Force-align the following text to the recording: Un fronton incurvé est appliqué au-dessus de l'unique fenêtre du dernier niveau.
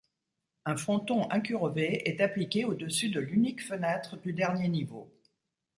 Un 0.65 0.77
fronton 0.77 1.29
incurvé 1.29 2.09
est 2.09 2.21
appliqué 2.21 2.65
au-dessus 2.65 3.09
de 3.09 3.19
l'unique 3.19 3.63
fenêtre 3.63 4.17
du 4.17 4.33
dernier 4.33 4.67
niveau. 4.67 5.13